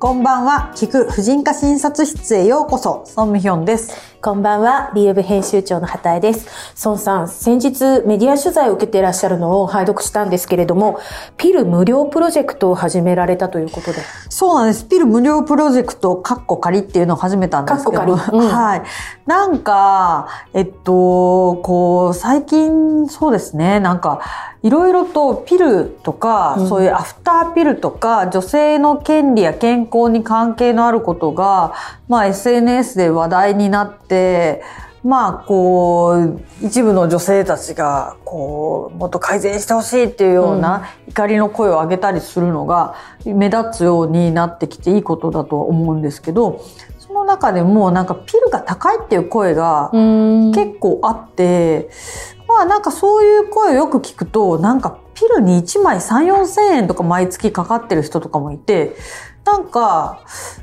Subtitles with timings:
[0.00, 0.70] こんばんは。
[0.76, 3.02] 聞く婦人科診察室へようこそ。
[3.04, 4.16] ソンミヒョンです。
[4.20, 4.90] こんばんは。
[4.96, 6.48] リーウェブ編集長の畑江です。
[6.74, 10.98] ソンさん、先日メディア取材を受けていらっしゃるのを拝読したんですけれども、
[11.36, 14.00] ピル無料プロジェクトを始められたということで。
[14.28, 14.86] そうなんです。
[14.86, 17.92] ピル無料プロジェクト、カッコ仮っていうのを始めたんですけど。
[17.92, 18.82] カッコ仮うんはい。
[19.24, 23.78] なんか、えっと、こう、最近、そうですね。
[23.78, 24.20] なんか、
[24.62, 31.74] いろいろとピルとか、うんそういうアフターピルとか、女性の権利や健康に関係のあることが、
[32.08, 34.17] まあ SNS で話題になって、
[35.04, 42.94] まあ、こう、一部の女性たちが、こう、もっと改善してほしいっていうような怒りの声を上げたりするのが
[43.24, 46.64] 目立つようになってきていいことだとは思うんですけど、
[46.98, 50.52] その中でもなんかピルが高いっていう声がん。
[50.52, 51.88] 結構あって、
[52.48, 58.94] まあなんかそういう声をよく聞くと、なんかピルに1枚3、4千円とか毎月かかってる人とかもいて、
[59.44, 60.20] なんか、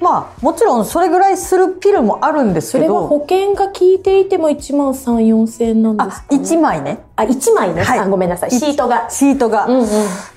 [0.00, 6.98] まあもちろんそれぐらいするピルもあるんですけど、それは保険が効いていても1万3、4千円なんですあ、か、ね、1枚ね。
[7.16, 7.82] あ、1枚ね。
[7.82, 8.50] はいあ、ごめんなさい。
[8.50, 9.08] シートが。
[9.08, 9.64] シートが。
[9.64, 9.86] うんうん。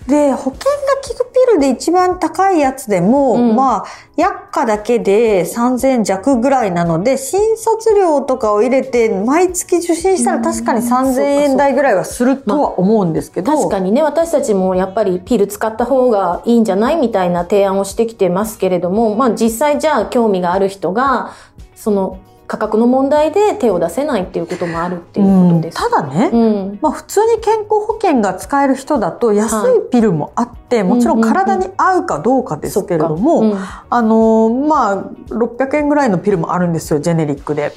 [0.08, 0.58] で、保険が
[1.06, 3.86] 効くピルで一番高いやつでも、うんまあ、
[4.16, 21.32] 薬価だけで3000弱ぐらいなので、診察料とかを入れて、毎月受診したら確かに3000円台ぐらいはするとは思うんですけど、確かにね、私たちもやっぱりピル使った方がいいんじゃないみたいな提案をしてきてますけれども、まあ実際じゃあ興味がある人が、
[21.76, 25.78] その価格の問題で手を出せないっていうこともあるっていうことです。
[25.78, 26.80] ただね、うん。
[26.82, 33.56] まあ普通に健康保険が使える人だと安いピルもあって、もちろん体に合うかどうかですけれども、
[33.90, 37.72] あのまあ600円ぐらいのピルもあるんですよジェネリックで。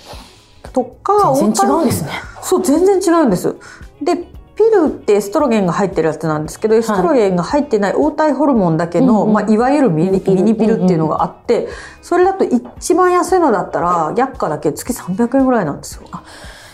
[0.73, 2.11] とか全然違うんですね。
[2.41, 3.55] そう全然違うんです。
[4.01, 10.35] でピルってエストロゲンが入ってるやつなんですけど、エストロゲンが入ってない黄体ホルモンだけの、うんうんまあ、いわゆるミニピ
[10.67, 11.69] ルっていうのがあって、
[12.01, 16.03] それだと一番安いのだったら薬価だけ月300円ぐらいなんですよ。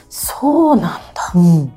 [0.09, 1.33] そうなんだ。
[1.35, 1.73] うん、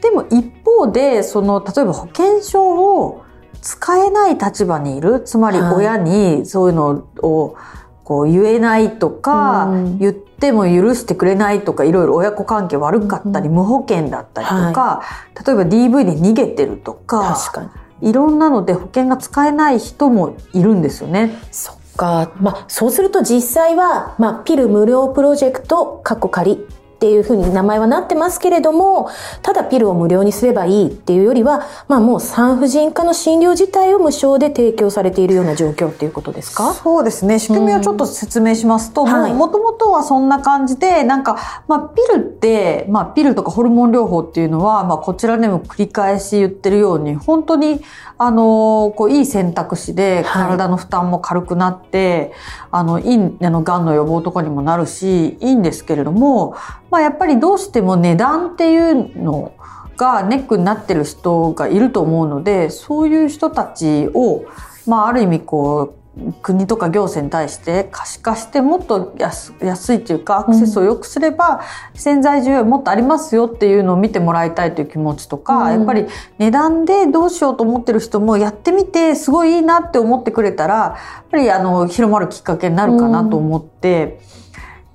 [0.00, 3.24] でも一方でその例えば保険証を
[3.62, 5.74] 使えない立場にいるつまりはい。
[5.74, 7.56] 親にそういうのを
[8.04, 9.98] こう言えないとか、うん。
[9.98, 15.02] 言っても許してくれないとかいろいろ親子関係悪かったり、うん無保険だったりとか、
[15.46, 17.62] 例えば DV で逃げてるとか確か
[18.00, 18.10] に。
[18.10, 21.38] いろんなので保険が使えない人もいるんですよね。
[21.50, 22.32] そっか。
[22.40, 26.66] まあ、そうすると実際は、まあ、ピル無料プロジェクト、カッコ仮
[27.00, 29.08] っていうふうに名前はなってますけれども、
[29.40, 36.74] ただピルを無料にすればいいっていうよりは、まあもう産婦人科の診療自体を無償で提供されているような状況っていうことですか？
[36.74, 37.38] そうですね。
[37.38, 39.08] 仕組みをちょっと説明しますと、うん。
[39.08, 47.80] はいもともとはそんな感じで、なんか、まあ、ピルって、まあ、ピルとかホルモン療法っていうのは、まあ、こちらでも繰り返し言ってるように、本当に、
[48.18, 50.48] あの、こう、いい選択肢で、はい。
[50.48, 52.32] 体の負担も軽くなって、
[52.70, 56.54] あの、いい、あの、癌の予防とかにもなるし、いいんですけれども、
[56.90, 59.52] まあ、やっぱりどうしても値段っていうの
[59.96, 64.44] がネックになってる人がいると思うので、そういう人たちを、
[64.86, 66.00] まあ、ある意味こう、
[66.42, 71.60] 国とか行政に対して可視化してもっと安安いというかアクセスを良くすれば、
[71.94, 75.70] 潜在需要もっとありますよっていうのを見てもらいたいという気持ちとか、うん。
[75.70, 76.06] やっぱり
[76.38, 84.20] 値段でどうしようと思ってる人もやってみてすごいいいなって思ってくれたらやっぱりあの広まるきっかけになるかなと思って、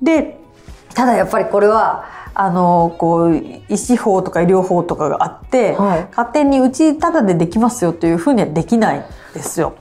[0.01, 0.41] で
[0.95, 3.37] ただやっぱりこれはあのこう
[3.69, 9.75] 医師法とか医療法とかがあって、はい勝手にうちただでできますよというふうにはできないんですよ。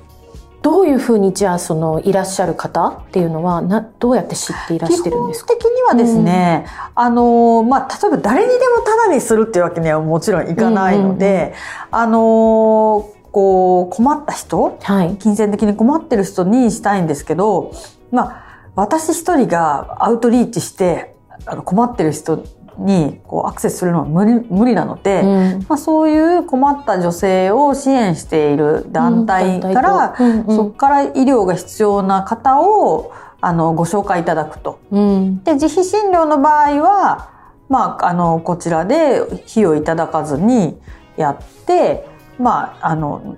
[0.63, 5.55] どういうふうにじゃあそのいらっしゃる方っていうのはなどうやって知っていらしてるんですか？
[5.55, 11.53] 基本的にはですね、あの、まあ、例えば誰にでもタダにするっていうわけにはもちろんいかないので、
[11.91, 15.17] あの、こう、困った人、はい。
[15.17, 17.73] 金銭的に困ってる人にしたいんですけど、
[18.11, 18.45] まあ、
[18.77, 21.15] 私一人がアウトリーチして、
[21.47, 22.45] あの困ってる人
[22.79, 25.27] にこうアクセスするのは無理無理なので、う
[25.59, 34.81] んまあ、そういう困った女性を支援している団体から、うんうんうんそこから医療が必要な方をあのご紹介いただくと。
[34.91, 35.45] うん。
[35.45, 37.31] で自費診療の場合は、
[37.69, 40.81] まあ、あのこちらで費用いただかずに
[41.17, 42.09] やって、
[42.39, 43.37] まあ、あの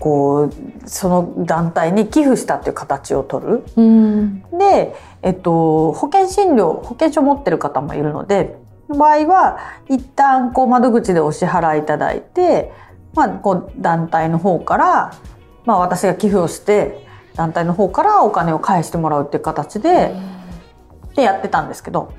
[0.00, 0.52] こう
[0.86, 3.64] その団体に寄付したっていう形を取る。
[3.76, 4.42] うん。
[4.58, 8.58] で、えっと、保険診療保険証持ってる方もいるので
[8.88, 9.58] 場合は
[9.88, 12.72] 一旦こう窓口でお支払いいただいて、
[13.14, 15.12] まあ、こう団体の方から、
[15.64, 20.14] まあ、私が寄付をして団体の方からお金を返してもらうっていう形で,、
[21.14, 22.12] でやってたんですけど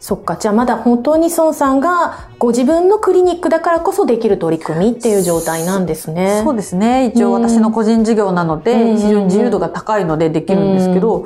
[0.00, 0.36] そっか。
[0.36, 6.42] じゃあまだ本当に孫さんがご自分のクリニックだからこそできる取り組みっていう状態なんですね。
[6.44, 7.06] そうですね。
[7.06, 11.20] 一応私の個人事業なので、うん非常に自由度が高いのでできるんですけど、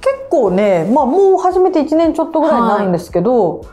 [0.00, 3.66] 結構ね、まあもう始めて1年ちょっとぐらいになるんですけど、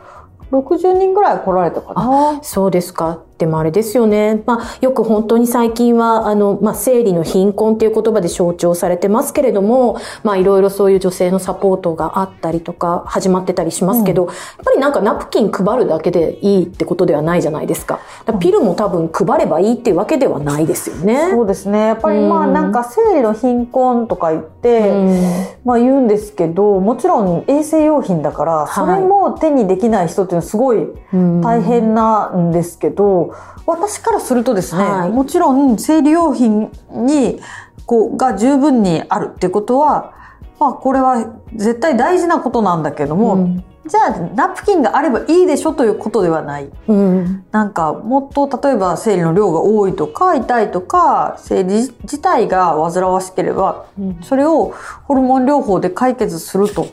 [0.52, 2.40] 60人ぐらい来られたかな。
[2.42, 3.24] そうですか。
[3.40, 4.44] でもあれですよね。
[4.46, 18.02] まあ、よく本当に最近は、あの、まあ、生理の貧困っていう言葉で象徴されてますけれども、まあ、いろいろそういう女性のサポートがあったりとか、始まってたりしますけど、やっぱりなんかナプキン配るだけでいいってことではないじゃないですか。
[18.26, 21.30] だからピルも多分配ればいいっていうわけではないですよね。
[21.32, 21.88] そうですね。
[21.88, 25.24] やっぱりまあうんなんか生理の貧困とか言って、うん
[25.64, 33.29] まあ言うんですけど、もちろん衛生用品だから、はいそれも手にできない人っていうのはすごいうん大変なんですけど、
[33.66, 35.10] 私からするとですね、はい。
[35.10, 37.40] もちろん生理用品に、
[37.86, 40.14] こう、が十分にあるってことは、
[40.60, 43.64] まあこれは絶対大事なことなんだけども、うん。
[43.88, 46.70] じゃあナプキンがあればいいでしょということではない。
[46.88, 47.46] うん。
[47.52, 54.20] なんかもっと例えば生理の量が多いとか痛いとか生理自体が煩わしければうん。
[54.22, 54.74] それを
[55.06, 56.88] ホルモン療法で解決すると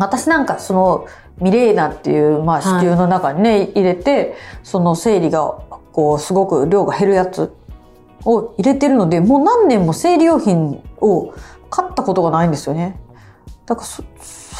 [0.00, 1.06] 私なんかその
[1.40, 5.58] ミレーナっていう、まあ、子宮の中にね、入れてその生理が
[5.92, 7.52] こうすごく量が減るやつ
[8.24, 11.34] を入れてるのでもう何年も生理用品を
[11.70, 13.00] 買ったことがないんですよね。
[13.66, 14.02] だからそ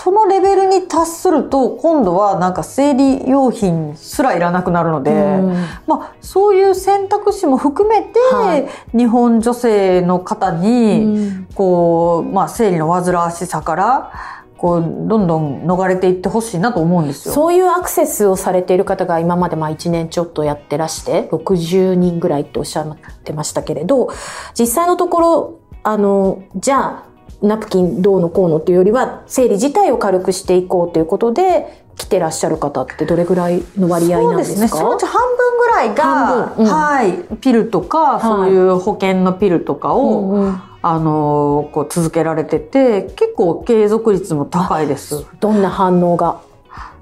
[0.03, 5.53] そのレベルに達すると今度はなんか生理用品すらいらなくなるので、うん。
[5.87, 8.97] まあ、そういう選択肢も含めて、はい。
[8.97, 11.07] 日本女性の方に、う
[11.41, 11.49] ん。
[11.55, 14.13] こう、まあ、生理の煩わしさから
[14.61, 17.35] こうどんどん逃れていってほしいなと思うんですよ。
[17.35, 24.11] そういうアクセスをされている方が今までまあ1年ちょっとやってらして、60人ぐらいっておっしゃってましたけれど、
[24.59, 27.11] 実際のところ、あの、じゃあ、
[27.41, 34.57] ナプキンどうのこうのっていうよりは、生理自体を軽くしていこうということで、来てらっしゃる方ってどれぐらいの割合なんですか？
[34.57, 34.69] そうですね。
[34.69, 45.27] そのうち半分ぐらいが、うんはい、ピルとか、いそういう保険のピルとかを、うんうんあのこう続けられてて結構継続率も高いです。
[45.41, 46.41] どんな反応が？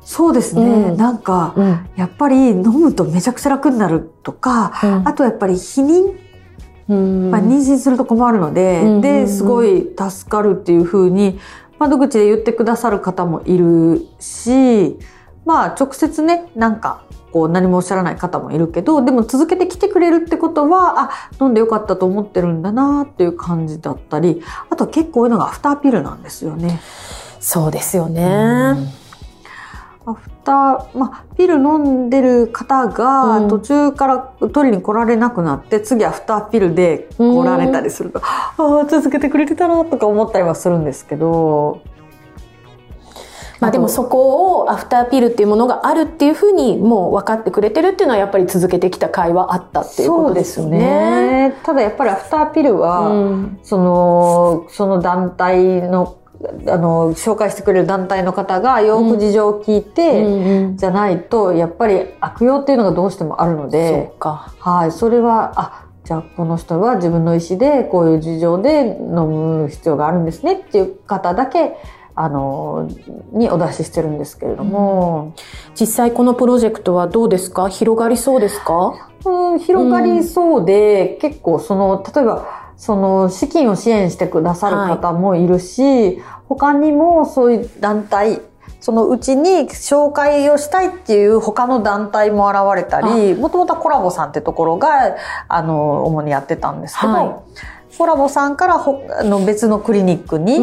[0.03, 0.97] そうですね、うん。
[0.97, 1.87] なんか、うん。
[1.95, 5.07] やっぱり飲むとめちゃくちゃ楽になるとか、うん。
[5.07, 6.19] あとやっぱり避妊、
[6.89, 7.31] うん。
[7.31, 9.01] まあ、妊娠すると困るので、うんうんうん。
[9.03, 11.39] ですごい助かるっていうふうに
[11.79, 14.99] 窓口で言ってくださる方もいるし
[15.49, 17.03] まあ直接ねなんか
[17.33, 26.81] こう何もおっしゃらない方もいるけどでも続けてきてくれるってことはあ飲んでよかったと思ってるんだなっていう感じだったりあと結構多いのがアフターピルなんですよね。
[27.41, 28.77] そうですよね。
[30.05, 34.19] アフター、まあ、ピル飲んでる方うがん途中から
[34.53, 41.83] 取りに来られなくなって、次アフターピルで来られたりすると、ああ、続けてくれてたなとか思ったりはするんですけど、
[43.61, 51.55] まあでもそこをアフターピルっていうものがあるっていうふうにもう分かってくれてるっていうのはやっぱり続けてきた会はあったっていうことですよね。
[51.65, 53.59] ただやっぱりアフターピルは、うん。
[53.63, 56.19] その、その団体の、
[56.69, 60.77] あの、紹介してくれる団体の方がよく事情を聞いて、うんうん。
[60.77, 64.13] じゃないと、やっぱり悪用っていうのがどうしてもあるので。
[64.61, 71.77] はい、それは、あ、じゃあこの人は自分の意思でこういう事情で飲む必要があるんですねっていう方だけ、
[72.21, 72.89] あの、
[73.33, 75.35] にお出ししてるんですけれども、
[75.79, 77.69] 実際このプロジェクトはどうですか？
[77.69, 79.11] 広がりそうですか？
[79.25, 88.41] うん広がりそうで、結構その、例えば、その資金を支援してくださる方もいるし、他にもそういう団体、
[88.81, 95.17] そのうちに紹介をしたいっていう他の団体も現れたり、もともとはコラボさんってところが、
[95.49, 97.37] あの、主にやってたんですけど、はい
[97.99, 100.55] コラボさんからほあの別のクリニックに、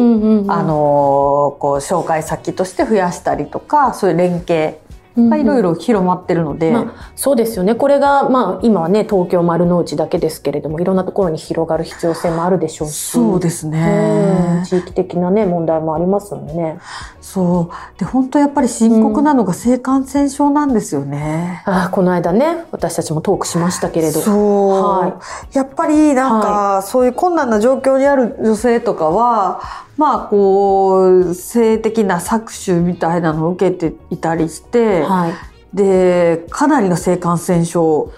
[0.50, 4.78] あの、こう、紹介先として増やしたりとか、そういう連携
[5.16, 7.74] がいろいろ広まってるので、まあ、そうですよね。
[7.74, 13.12] これが、まあ、今はね、東京丸の内だけですけれども、いろんなところに広がる必要性もあるでしょうし。
[13.12, 14.62] そうですうんね。
[14.66, 16.78] 地域的なね、問題もありますもんね。
[17.20, 17.98] そう。
[17.98, 21.62] で、本当やっぱり深刻なのが性感染症なんですよね。
[21.64, 24.20] ああ、この間ね、私たちもトークしましたけれど。
[24.20, 25.20] そう、は
[25.52, 29.60] やっぱりなんか、そういう困難な状況にある女性とかは、
[29.96, 35.32] まあこう、性的な搾取みたいなのを受けていたりして、はい。
[35.74, 38.12] で、かなりの性感染症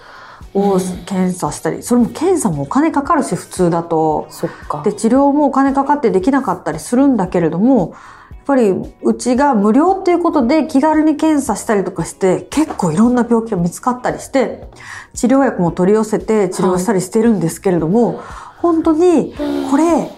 [0.53, 4.27] を検査したり、それも検査もお金かかるし、普通だと。
[4.29, 4.81] そっか。
[4.83, 7.93] で、治療もお金かかってできなかったりするんだけれども、
[8.31, 8.71] やっぱり
[9.03, 14.67] うちが無料っていうことで気軽に検査したりとかして結構いろんな病気が見つかったりして
[15.13, 18.23] 治療薬も取り寄せて治療したりしてるんですけれども、
[18.57, 19.35] 本当に
[19.69, 20.09] これ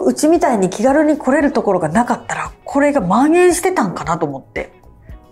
[0.00, 4.76] うちみたいに気軽に来れるところがなかったらこれが蔓延してたんかなと思って。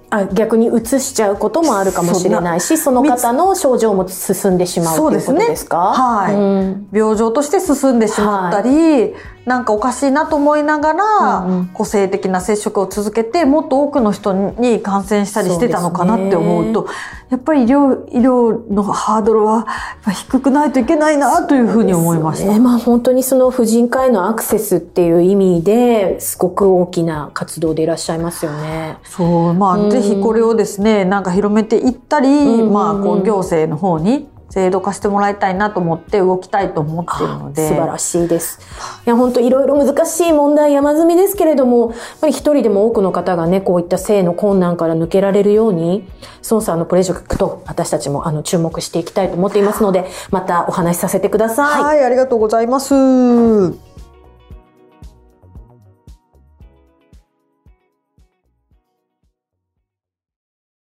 [0.09, 5.79] あ逆に移しちゃうこともあるかもしれないしその方の症状も進んでしまうということですか？
[5.79, 6.89] はい、うん。
[6.93, 9.15] 病状として進んでしまったり、
[9.47, 11.05] なんかおかしいなと思いながら、
[11.39, 11.67] うんうん。
[11.69, 16.89] 個性的な接触を続けてもっと多くの人に感染したりしてたのかなって思うと
[17.31, 19.67] やっぱり医療医療のハードルは
[20.13, 22.53] 低くないといけないなというふうに思いました。
[22.53, 28.99] ね、まあ本当にその婦人科へのアクセスっていう意味ですごく大きな活動でいらっしゃいますよね。
[29.05, 29.91] そう、まあ、うん。
[29.91, 32.73] ぜひこれをですね、なんか広めていったり、んうんうん。
[32.73, 37.69] まあ、こう、行政の方に制度化してもらいたいなと思って動きたいと思っているので。
[37.69, 38.61] 素晴らしいです。
[39.07, 46.09] いや、本当いろいろ難しい問題山積みですけれども、やっぱり一人でも多くの方がね、こういった性の困難から抜けられるように、
[46.49, 51.83] 孫さんのプロジェクト、私たちもあの注目していきたいと思っていますので、またお話しさせてください。
[51.83, 53.86] はい、ありがとうございます。